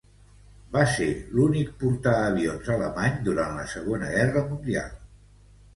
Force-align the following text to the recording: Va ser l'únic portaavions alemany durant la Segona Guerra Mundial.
Va 0.75 0.85
ser 0.93 1.09
l'únic 1.39 1.69
portaavions 1.83 2.73
alemany 2.77 3.23
durant 3.29 3.57
la 3.61 3.71
Segona 3.77 4.13
Guerra 4.19 4.47
Mundial. 4.51 4.99